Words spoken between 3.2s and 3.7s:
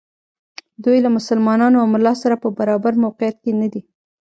کې